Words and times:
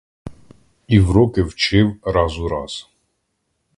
І 0.87 0.99
вроки 0.99 1.43
вчив 1.43 1.97
раз 2.03 2.39
у 2.39 2.47
раз. 2.47 2.89